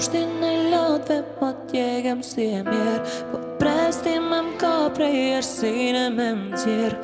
kopshtin 0.00 0.30
në 0.40 0.50
lot 0.72 1.10
dhe 1.10 1.16
ma 1.20 1.34
po 1.52 1.66
tjegem 1.68 2.20
si 2.24 2.46
e 2.56 2.62
mjerë 2.64 3.00
Po 3.30 3.38
presti 3.60 4.14
me 4.22 4.38
mka 4.46 4.72
prej 4.96 5.26
është 5.40 5.56
si 5.72 5.90
në 5.92 6.04
me 6.16 6.28
më 6.38 6.60
tjerë 6.62 7.00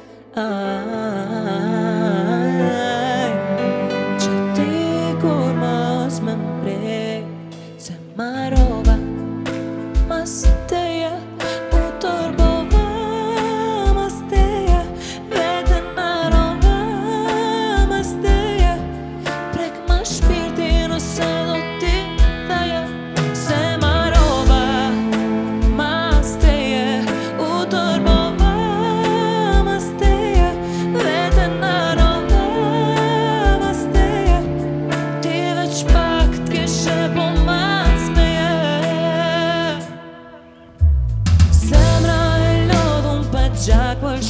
Që 4.26 4.34
ti 4.60 4.84
kur 5.24 5.56
ma 5.64 5.74
asë 6.10 6.28
me 6.28 6.36
më 6.42 6.58
prekë 6.66 7.62
Se 7.88 7.96
ma 8.20 8.30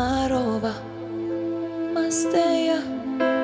Marova, 0.00 0.72
mas 1.92 2.24
ma 2.32 3.39